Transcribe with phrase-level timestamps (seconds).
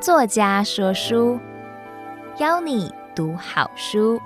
[0.00, 1.38] 作家说书，
[2.38, 4.18] 邀你读好书。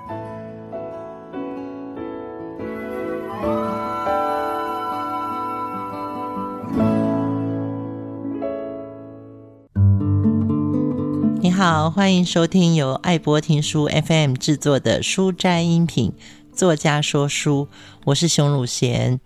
[11.41, 16.13] 你好，欢迎收听由爱播听书 FM 制作的书斋音频。
[16.53, 17.67] 作家说书，
[18.05, 19.19] 我是熊汝贤。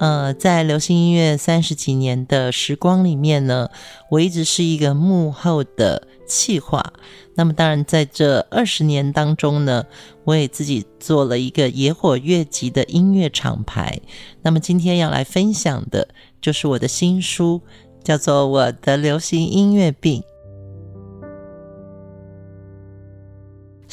[0.00, 3.70] 呃，在流行音乐三十几年的时光里面呢，
[4.10, 6.92] 我一直是一个幕后的企划。
[7.36, 9.86] 那么，当然在这二十年当中呢，
[10.24, 14.00] 我也自己做了一个野火乐集的音乐厂牌。
[14.42, 16.08] 那么，今天要来分享的
[16.40, 17.60] 就是我的新书，
[18.02, 20.20] 叫做《我的流行音乐病》。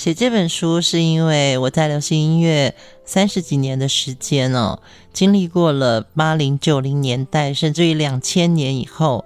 [0.02, 2.74] 写这本书是因为我在流行音乐
[3.06, 4.80] 三十几年的时间哦，
[5.14, 9.26] 经历过了八零九零年代，甚至于两千年以后，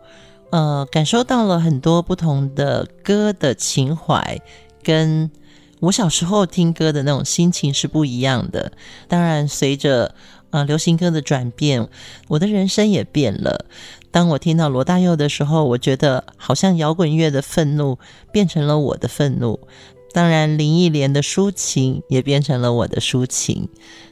[0.49, 4.41] 呃，感受到了很多不同的歌的情怀，
[4.83, 5.31] 跟
[5.79, 8.73] 我小时候听歌的那种心情是不一样的。
[9.07, 10.13] 当然，随着
[10.49, 11.87] 呃流行歌的转变，
[12.27, 13.63] 我的人生也变了。
[14.11, 17.97] 当我听到罗大佑的时候，我觉得好像摇滚乐的愤怒
[18.33, 19.57] 变成了我的愤怒。
[20.15, 23.67] 当然，林忆莲的抒情也变成了我的抒情，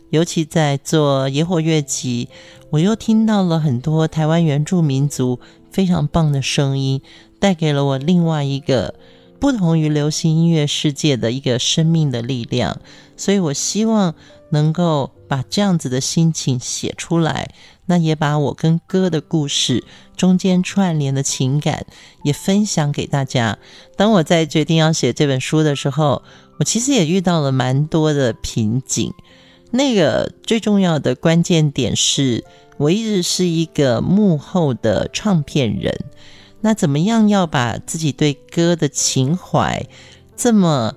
[0.10, 2.28] 尤其在做野火乐集，
[2.72, 5.40] 我又听到了很多台湾原住民族
[5.72, 7.02] 非常棒的声音，
[7.40, 8.96] 带给了我另外一个
[9.40, 12.82] 不同于流行音乐世界的一个生命的力量，
[13.16, 14.14] 所以我希望
[14.50, 17.56] 能够把这样子的心情写出来。
[17.86, 19.84] 那也把我跟歌的故事
[20.16, 21.86] 中间串联的情感
[22.24, 23.58] 也分享给大家。
[23.98, 26.24] 当我在决定要写这本书的时候，
[26.60, 29.14] 我其实也遇到了蛮多的瓶颈。
[29.72, 32.44] 那个最重要的关键点是，
[32.78, 36.06] 我一直是一个幕后的唱片人。
[36.62, 39.86] 那怎么样要把自己对歌的情怀
[40.38, 40.96] 这么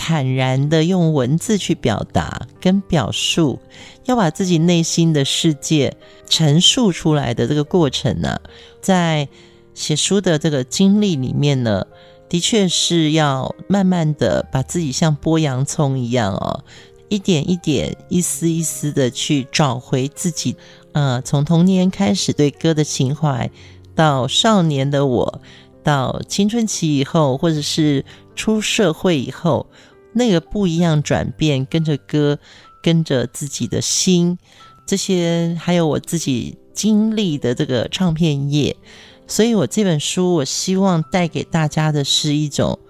[0.00, 3.58] 坦然的用文字去表达跟表述，
[4.04, 5.96] 要把自己内心的世界
[6.28, 8.40] 陈述出来的这个过程呢，
[8.80, 9.28] 在
[9.74, 11.84] 写书的这个经历里面呢，
[12.28, 16.64] 的确是要慢慢的把自己像剥洋葱一样哦，
[17.08, 20.56] 一点一点、一丝一丝的去找回自己。
[20.92, 23.50] 呃，从童年开始对歌的情怀，
[23.94, 25.40] 到少年的我，
[25.82, 29.66] 到青春期以后，或者是出社会以后。
[30.14, 32.38] 那个不一样转变，跟着歌，
[32.82, 34.36] 跟着自己的心，
[34.86, 38.74] 这些还有我自己经历的这个唱片业，
[39.28, 42.80] 所以我这本书，我希望带给大家的是一种，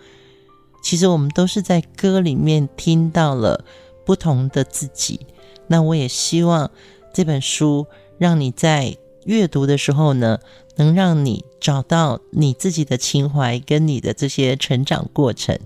[0.82, 3.64] 其实我们都是在歌里面听到了
[4.06, 5.26] 不同的自己。
[5.66, 6.70] 那我也希望
[7.12, 8.96] 这本书让你在
[9.26, 10.38] 阅读的时候呢，
[10.78, 15.58] 能让你找到你自己的情怀跟你的这些成长过程。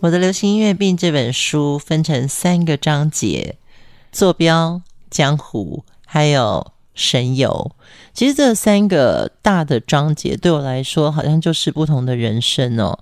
[0.00, 3.56] 我的流行音乐病这本书分成三个章节：
[4.12, 7.72] 坐标、江湖，还有神游。
[8.12, 12.98] 其实这三个大的章节对我来说，好像就是不同的人生哦。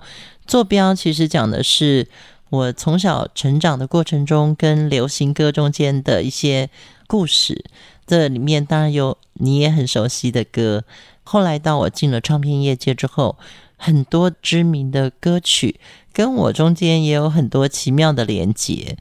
[0.46, 2.08] 坐标其实讲的是
[2.50, 6.70] 我从小成长的过程中，跟流行歌中间的一些
[7.12, 7.66] 故事。
[8.06, 10.84] 这里面当然有你也很熟悉的歌。
[11.22, 13.36] 后来到我进了唱片业界之后，
[13.76, 15.78] 很多知名的歌曲
[16.10, 18.96] 跟我中间也有很多奇妙的连结。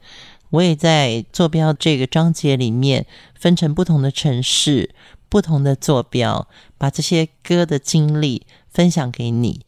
[0.50, 4.94] 我也在坐标这个章节里面分成不同的城市、
[5.30, 6.46] 不同的坐标，
[6.76, 9.62] 把这些歌的经历分享给你。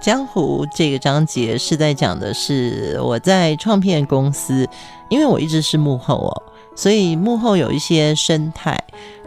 [0.00, 4.68] 江湖这个章节是在讲的是我在唱片公司，
[5.08, 6.42] 因为我一直是幕后哦，
[6.76, 8.78] 所以幕后有一些生态。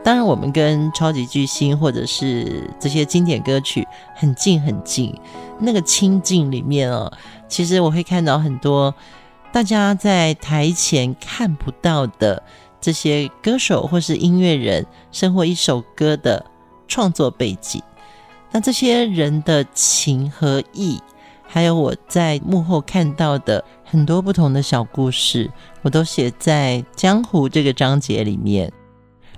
[0.02, 3.86] 当然，我们跟超级巨星或者是这些经典歌曲
[4.16, 5.14] 很近很近，
[5.60, 7.12] 那个亲近里面哦，
[7.50, 8.94] 其实我会看到很多
[9.52, 12.42] 大家在台前看不到的
[12.80, 16.46] 这些歌手或是音乐人生活一首歌的
[16.88, 17.82] 创作背景。
[18.52, 21.00] 那这些人的情和义，
[21.48, 25.50] 还有我在幕后看到的很多不同的小故事，
[25.82, 28.72] 我都写在《江湖》这个章节里面。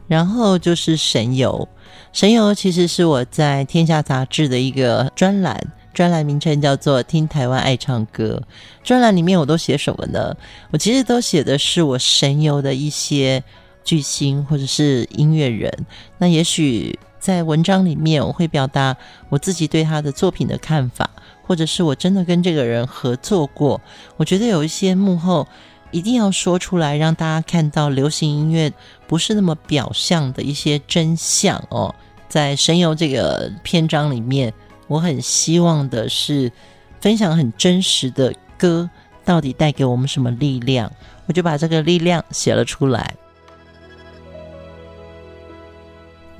[0.07, 1.67] 然后就是神游，
[2.11, 5.57] 神游其实是我在《天下》杂志的一个专栏，
[5.93, 8.43] 专栏名称叫做《听台湾爱唱歌》。
[8.83, 10.35] 专栏里面我都写什么呢？
[10.71, 13.41] 我其实都写的是我神游的一些
[13.85, 15.71] 巨星或者是音乐人。
[16.17, 18.97] 那也许在文章里面，我会表达
[19.29, 21.07] 我自己对他的作品的看法，
[21.43, 23.79] 或者是我真的跟这个人合作过。
[24.17, 25.47] 我觉得有一些幕后
[25.91, 28.73] 一定要说出来，让大家看到流行音乐
[29.07, 31.93] 不是那么表象的一些真相哦。
[32.27, 34.51] 在神游这个篇章里面，
[34.87, 36.51] 我很希望的是
[36.99, 38.89] 分享很真实的歌
[39.23, 40.91] 到底带给我们什么力量，
[41.27, 43.15] 我就把这个力量写了出来。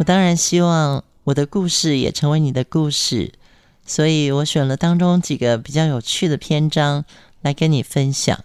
[0.02, 3.34] 我当然希望我的故事也成为你的故事，
[3.86, 7.06] 所以我选了当中几个比较有趣的篇章
[7.42, 8.44] 来跟你分享。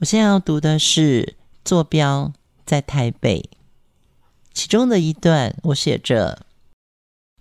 [0.00, 2.34] 我现在要读的是坐标
[2.66, 3.48] 在台北，
[4.52, 6.44] 其中的一段我写着：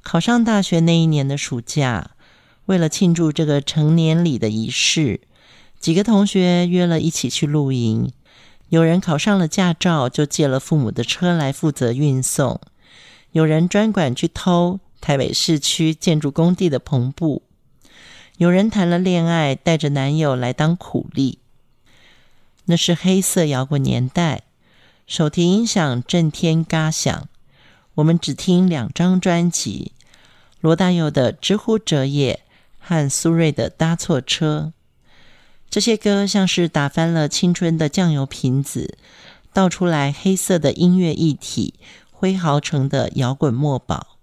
[0.02, 2.12] 考上大学那一年的暑假，
[2.68, 5.20] 为了庆祝这个成年礼的仪式，
[5.82, 8.14] 几个同学约了一起去露营。
[8.70, 12.62] 有人考上了驾照，就借了父母的车来负责运送。
[13.32, 17.44] 有人专管去偷台北市区建筑工地的篷布，
[18.38, 21.40] 有人谈了恋爱，带着男友来当苦力。
[22.66, 24.44] 那是黑色摇滚年代，
[25.08, 27.28] 手提音响震天嘎响。
[27.96, 29.94] 我们只听两张专辑：
[30.60, 32.36] 罗大佑的《之乎者也》
[32.80, 34.74] 和苏芮的《搭错车》。
[35.70, 38.98] 这些歌像是打翻了青春的酱油瓶子，
[39.54, 41.76] 倒出来黑色的音乐一体。
[42.22, 44.20] 挥毫成的摇滚墨宝，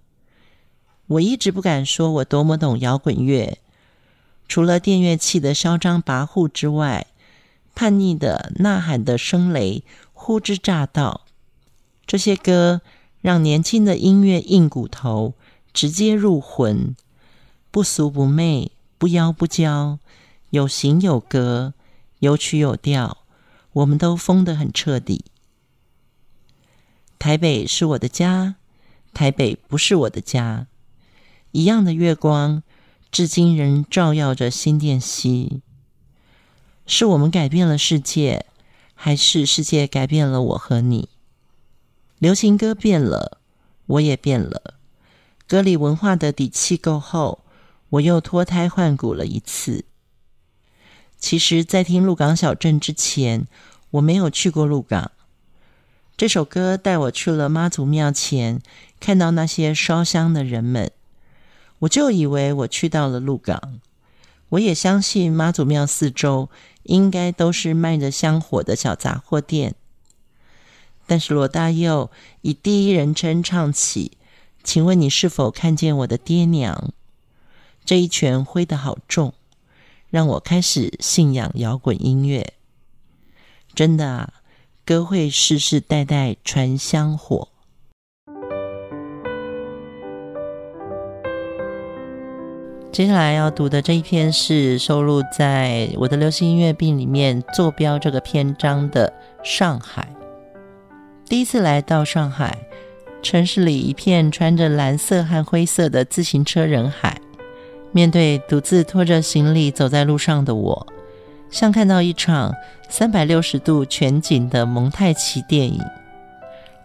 [1.08, 3.58] 我一直不敢说我多么懂摇滚乐，
[4.46, 7.08] 除了电乐器的嚣张跋扈之外，
[7.74, 11.22] 叛逆的呐喊的声雷呼之乍到。
[12.06, 12.82] 这些歌
[13.20, 15.34] 让年轻的音乐硬骨头，
[15.72, 16.94] 直接入魂，
[17.72, 19.98] 不俗不媚，不妖不娇，
[20.50, 21.74] 有型有格，
[22.20, 23.18] 有曲有调，
[23.72, 25.24] 我们都疯得很彻底。
[27.18, 28.54] 台北是我的家，
[29.12, 30.68] 台北不是我的家。
[31.50, 32.62] 一样的月光，
[33.10, 35.62] 至今仍照耀着新店溪。
[36.86, 38.46] 是我们改变了世界，
[38.94, 41.08] 还是世界改变了我和你？
[42.18, 43.40] 流行歌变了，
[43.86, 44.74] 我也变了。
[45.48, 47.44] 歌里文化的底气够厚，
[47.90, 49.84] 我又脱胎换骨了一次。
[51.18, 53.48] 其实，在听鹿港小镇之前，
[53.90, 55.10] 我没有去过鹿港。
[56.18, 58.60] 这首歌带我去了妈祖庙前，
[58.98, 60.90] 看到那些烧香的人们，
[61.78, 63.78] 我就以为我去到了鹿港。
[64.48, 66.50] 我也相信妈祖庙四周
[66.82, 69.76] 应该都是卖着香火的小杂货店。
[71.06, 72.10] 但是罗大佑
[72.40, 74.18] 以第一人称唱起
[74.64, 76.92] ：“请问你是否看见我的爹娘？”
[77.86, 79.34] 这一拳挥得好重，
[80.10, 82.54] 让我开始信仰摇滚音乐。
[83.72, 84.32] 真的啊。
[84.88, 87.48] 歌会世世代代传香火。
[92.90, 99.12] 接下来要读的这一篇是收录在我的流行音乐病里面坐标这个篇章的
[99.44, 100.08] 上海。
[101.26, 102.56] 第一次来到上海，
[103.20, 107.20] 城市里一片穿着蓝色和灰色的自行车人海，
[107.92, 110.86] 面对独自拖着行李走在路上的我。
[111.50, 112.54] 像看到一场
[112.88, 115.80] 三百六十度全景的蒙太奇电影，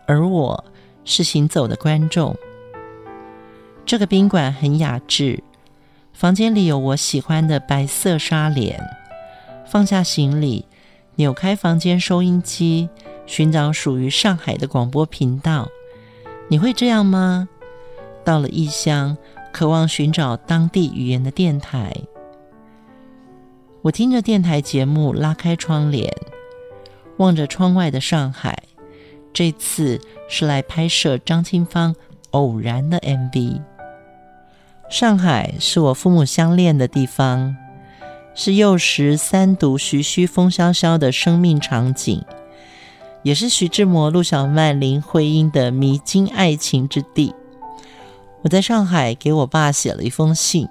[0.05, 0.63] 而我
[1.05, 2.35] 是行走的观众。
[3.85, 5.43] 这个宾馆很雅致，
[6.13, 8.81] 房间里有我喜欢的白色纱帘。
[9.65, 10.65] 放下行李，
[11.15, 12.87] 扭开房间收音机，
[13.25, 15.67] 寻找属于上海的广播频道。
[16.47, 17.49] 你会这样吗？
[18.23, 19.17] 到了异乡，
[19.51, 21.93] 渴望寻找当地语言的电台。
[23.83, 26.09] 我听着电台节目，拉开窗帘，
[27.17, 28.63] 望着窗外的上海。
[29.33, 29.99] 这次
[30.29, 31.93] 是来拍摄张清芳
[32.31, 33.61] 偶然的 MV。
[34.89, 37.57] 上海是我父母相恋的地方，
[38.33, 42.23] 是幼时三读徐徐风萧萧的生命场景，
[43.21, 47.35] 也是徐志摩、陆小曼、林徽因的迷津爱情之地。
[48.43, 50.69] 我在上海给我爸写了一封信。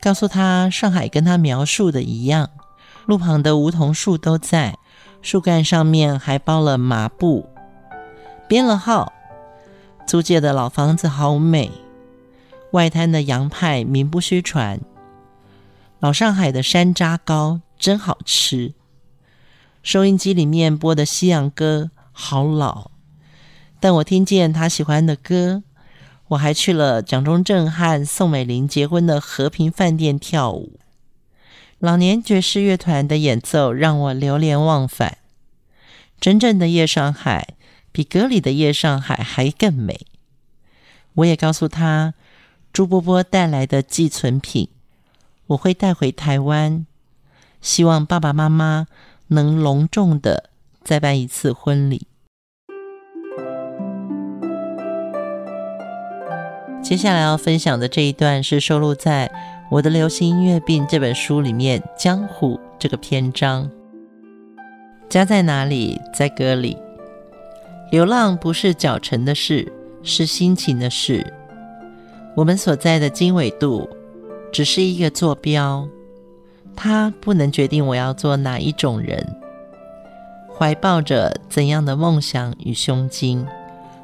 [0.00, 2.48] 告诉他，上海跟他描述的一样，
[3.04, 4.78] 路旁的梧桐树都在，
[5.20, 7.48] 树干上面还包了麻布，
[8.48, 9.12] 编了号。
[10.06, 11.70] 租界的老房子好美，
[12.72, 14.80] 外滩的洋派名不虚传。
[16.00, 18.72] 老上海的山楂糕真好吃。
[19.82, 22.90] 收音机里面播的西洋歌好老，
[23.78, 25.62] 但我听见他喜欢的歌。
[26.30, 30.78] 我还去了蒋中正和宋美龄结婚的和平饭店跳舞。
[31.78, 35.18] 老年爵士乐团的演奏让我流连忘返。
[36.20, 37.54] 真正的夜上海
[37.90, 40.06] 比歌里的夜上海还更美。
[41.14, 42.14] 我也告诉他，
[42.72, 44.68] 朱波波带来的寄存品，
[45.46, 46.86] 我会带回台湾，
[47.60, 48.86] 希望爸爸妈妈
[49.28, 50.50] 能隆重的
[50.84, 52.06] 再办一次婚礼。
[56.82, 59.30] 接下来要分享的这一段是收录在
[59.70, 63.70] 我的流行音乐病这本书里面，《江湖》这个篇章。
[65.08, 66.00] 家在哪里？
[66.12, 66.76] 在歌里。
[67.92, 69.70] 流浪不是脚程的事，
[70.02, 71.32] 是心情的事。
[72.34, 73.88] 我们所在的经纬度，
[74.52, 75.86] 只是一个坐标，
[76.74, 79.24] 它不能决定我要做哪一种人，
[80.56, 83.46] 怀抱着怎样的梦想与胸襟。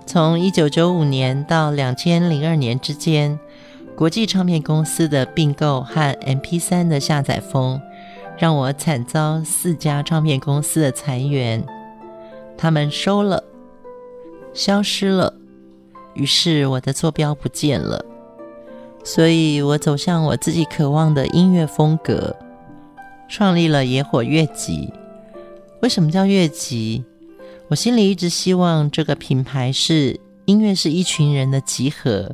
[0.06, 3.38] 从一九九五年到两千零二年之间，
[3.96, 7.80] 国际唱片公司的并购和 MP3 的下载风，
[8.38, 11.66] 让我惨遭四家唱片公司的裁员。
[12.56, 13.42] 他们收了，
[14.54, 15.34] 消失了，
[16.14, 18.04] 于是我的坐标不见了。
[19.02, 22.36] 所以我走向我自己渴望的音乐风格，
[23.28, 24.92] 创立了野火乐集。
[25.80, 27.04] 为什么叫乐集？
[27.68, 32.32] 我心里一直希望这个品牌是音乐是一群人的集合，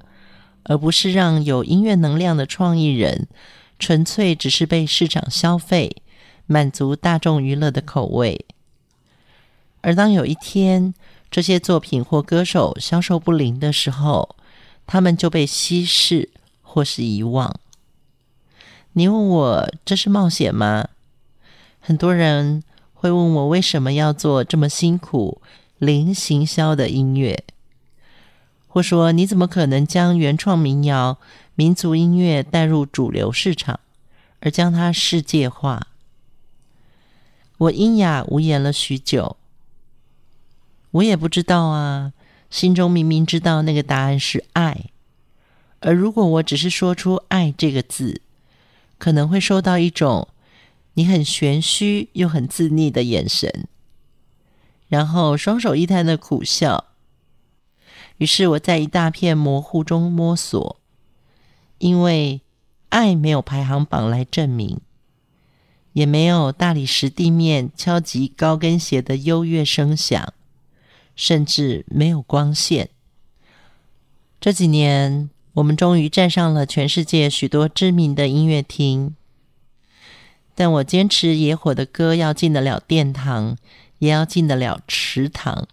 [0.64, 3.26] 而不是让有音乐能量的创意人
[3.78, 6.02] 纯粹只是被市场消费，
[6.44, 8.44] 满足大众娱乐的口味。
[9.80, 10.92] 而当有一天
[11.30, 14.36] 这些作品或歌手销售不灵的时候，
[14.86, 16.28] 他们就被稀释
[16.60, 17.58] 或是遗忘。
[18.92, 20.88] 你问我这是冒险吗？
[21.80, 22.62] 很多人。
[23.02, 25.42] 会问我为什么要做这么辛苦、
[25.78, 27.42] 零行销的音乐，
[28.68, 31.18] 或说你怎么可能将原创民谣、
[31.56, 33.80] 民族音乐带入主流市场，
[34.38, 35.88] 而将它世界化？
[37.58, 39.36] 我喑哑无言了许久，
[40.92, 42.12] 我也不知道啊，
[42.50, 44.84] 心中明明知道那个答案是爱，
[45.80, 48.20] 而如果我只是说出“爱”这个字，
[48.98, 50.28] 可能会收到一种。
[50.94, 53.66] 你很玄虚又很自溺的眼神，
[54.88, 56.86] 然后双手一摊的苦笑。
[58.18, 60.80] 于是我在一大片模糊中摸索，
[61.78, 62.42] 因为
[62.90, 64.80] 爱没有排行榜来证明，
[65.94, 70.32] 也没有大理石地面敲击高跟鞋的优越声响，
[71.16, 72.90] 甚至没有光线。
[74.38, 79.16] 这几年，我们终于站上了全世界许多知名的音乐厅。
[80.54, 83.56] 但我坚持野火的歌要进得了殿堂，
[83.98, 85.66] 也要进得了池塘。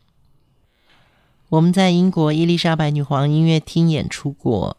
[1.50, 4.78] 我们在英国伊丽莎白女皇音乐厅演出过，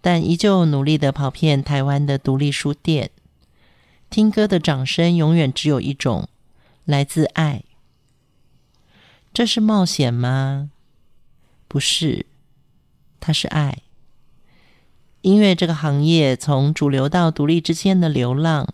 [0.00, 3.10] 但依旧努力地跑遍台湾的独立书店。
[4.08, 6.28] 听歌的掌声永远只有一种，
[6.84, 7.64] 来自爱。
[9.34, 10.70] 这是冒险吗？
[11.66, 12.26] 不是，
[13.18, 13.78] 它是爱。
[15.22, 18.72] 音乐这个行业从主流到独立之间的流浪。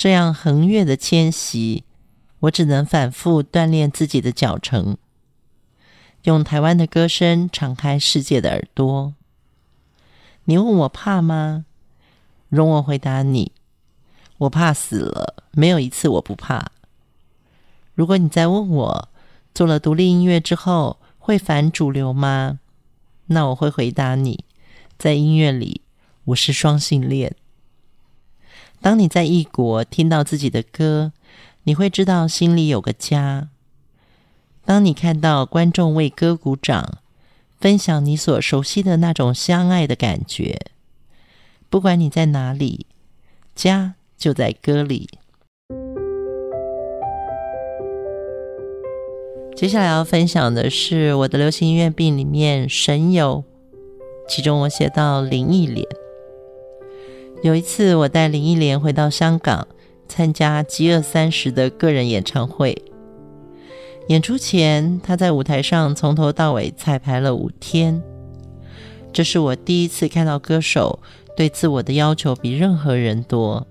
[0.00, 1.84] 这样横越的迁徙，
[2.38, 4.96] 我只能反复锻炼自己的脚程，
[6.22, 9.12] 用台湾的歌声敞开世界的耳朵。
[10.44, 11.66] 你问我怕吗？
[12.48, 13.52] 容我回答你，
[14.38, 16.72] 我怕死了，没有一次我不怕。
[17.92, 19.08] 如果你再问我，
[19.52, 22.58] 做了独立音乐之后会反主流吗？
[23.26, 24.46] 那我会回答你，
[24.96, 25.82] 在音乐里，
[26.24, 27.36] 我是双性恋。
[28.82, 31.12] 当你在异国听到自己的歌，
[31.64, 33.50] 你会知道心里有个家。
[34.64, 36.98] 当你看到观众为歌鼓掌，
[37.60, 40.58] 分享你所熟悉的那种相爱的感觉，
[41.68, 42.86] 不管你在哪里，
[43.54, 45.10] 家就在歌里。
[49.54, 53.44] 接下来要分享的是我的流行音乐病里面神游，
[54.26, 55.86] 其中我写到林忆莲。
[57.42, 59.66] 有一次，我带林忆莲回到香港
[60.06, 62.76] 参加《饥饿三十》的个人演唱会。
[64.08, 68.02] 演出前，她在舞台上从头到尾彩排了五天。
[69.10, 71.00] 这是我第一次看到歌手
[71.34, 73.66] 对自我的要求比任何人多。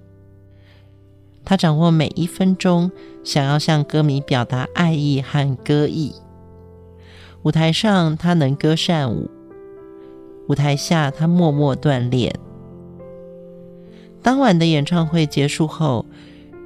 [1.46, 2.90] 她掌握每一分钟，
[3.24, 6.16] 想要向歌迷表达爱意和歌意。
[7.44, 9.30] 舞台上，她能歌善舞；
[10.48, 12.34] 舞台下，她默默锻炼。
[14.22, 16.06] 当晚的演唱会结束后，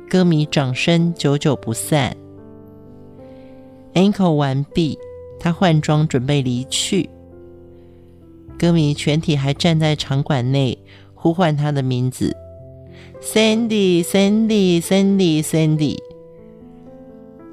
[0.10, 2.18] 歌迷掌声久久不散。
[3.94, 4.98] Encore 完毕，
[5.40, 7.12] 他换装准备离去，
[8.58, 10.80] 歌迷全体还站在场馆内
[11.14, 12.36] 呼唤他的名字
[13.22, 15.98] ：Sandy，Sandy，Sandy，Sandy。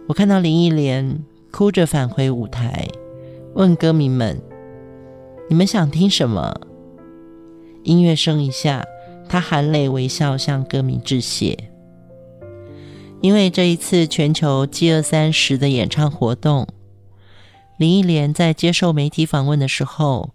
[0.09, 2.89] 我看到林忆莲哭着返回舞台，
[3.55, 4.41] 问歌迷们
[5.51, 6.59] ：“你们想听什么？”
[7.85, 8.83] 音乐声一下，
[9.31, 11.71] 他含泪微笑向歌迷致谢。
[13.21, 16.67] 因为这一次全球饥饿三十的演唱活动，
[17.79, 20.35] 林忆莲在接受媒体访问的时候，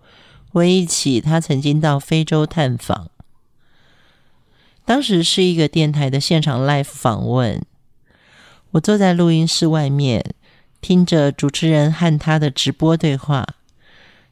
[0.50, 3.10] 回忆起她曾经到非洲探访。
[4.86, 7.62] 当时是一个电台的现场 live 访问，
[8.72, 10.34] 我坐在录音室外面，
[10.80, 13.46] 听着主持人和他的直播对话，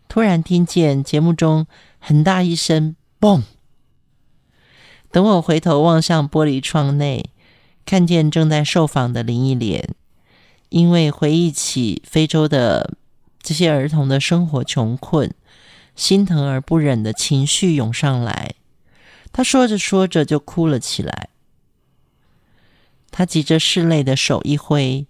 [0.08, 1.68] 突然听见节目中
[2.00, 3.42] 很大一声“嘣”。
[5.14, 7.30] 等我回头望向玻璃窗内，
[7.86, 9.94] 看见正在受访的林忆莲，
[10.70, 12.96] 因为回忆起非洲的
[13.40, 15.32] 这些儿童的生活穷困，
[15.96, 18.56] 心疼而不忍的情绪涌上来。
[19.32, 21.30] 他说着说着就哭了起来，
[23.12, 25.06] 他急着拭泪的手一挥，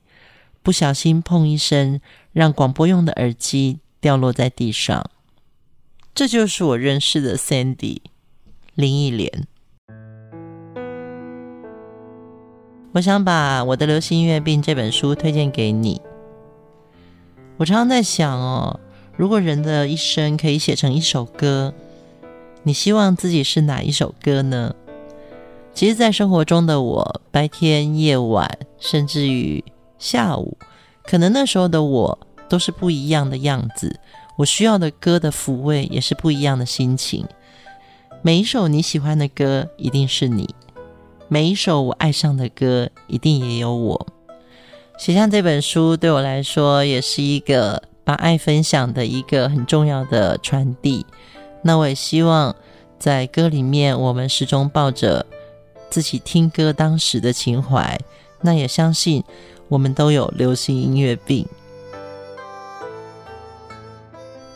[0.61, 2.01] 不小心砰一声，
[2.33, 5.09] 让广播用的耳机掉落在地上。
[6.13, 8.01] 这就是我认识的 Sandy
[8.75, 9.47] 林忆莲。
[12.93, 15.99] 我想把我的流行音乐病这本书推荐给你。
[17.57, 18.79] 我常常在想哦，
[19.17, 21.73] 如果人的一生可以写成一首歌。
[22.61, 24.75] 你希望自己是哪一首歌呢？
[25.73, 29.63] 其实，在生活中的我，白天、夜晚，甚至于
[29.97, 30.55] 下午，
[31.03, 33.99] 可能那时候的我都是不一样的样子。
[34.37, 37.25] 我需要的歌的抚慰也是不一样的心情。
[38.21, 40.45] 每一首你喜欢的歌，一定是你；
[41.27, 44.07] 每一首我爱上的歌，一定也有我。
[44.97, 51.05] 写下这本书对我来说，也是一个把爱分享的一个很重要的传递。
[51.63, 52.55] 那我也希望，
[52.99, 55.25] 在歌里面，我们始终抱着
[55.89, 57.99] 自己听歌当时的情怀。
[58.41, 59.23] 那也相信，
[59.69, 61.47] 我们都有流行音乐病。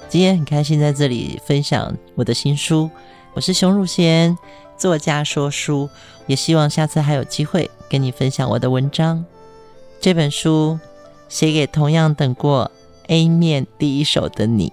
[0.10, 2.90] 今天很开心在这里分享我的新书，
[3.34, 4.38] 我是熊汝贤，
[4.78, 5.90] 作家说书，
[6.28, 9.26] 也希望下次还有机会跟你分享我的文章。
[10.00, 10.80] 这本书
[11.28, 12.72] 写给同样等过
[13.08, 14.72] A 面第一手的你。